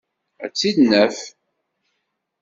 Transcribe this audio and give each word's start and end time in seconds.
Ad 0.43 0.51
tt-id-naf. 0.51 1.17